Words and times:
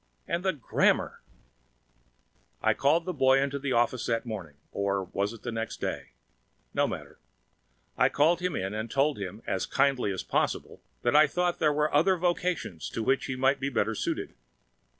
And 0.27 0.43
the 0.43 0.51
grammar! 0.51 1.21
I 2.59 2.73
called 2.73 3.05
the 3.05 3.13
boy 3.13 3.47
to 3.47 3.59
the 3.59 3.73
office 3.73 4.07
that 4.07 4.25
morning 4.25 4.55
or 4.71 5.03
was 5.03 5.31
it 5.31 5.43
the 5.43 5.51
next 5.51 5.79
day? 5.79 6.13
No 6.73 6.87
matter. 6.87 7.19
I 7.99 8.09
called 8.09 8.39
him 8.39 8.55
in 8.55 8.73
and 8.73 8.89
told 8.89 9.19
him, 9.19 9.43
as 9.45 9.67
kindly 9.67 10.11
as 10.11 10.23
possible, 10.23 10.81
that 11.03 11.15
I 11.15 11.27
thought 11.27 11.59
there 11.59 11.71
were 11.71 11.93
other 11.93 12.17
vocations 12.17 12.89
to 12.89 13.03
which 13.03 13.25
he 13.25 13.35
might 13.35 13.59
be 13.59 13.69
better 13.69 13.93
suited. 13.93 14.33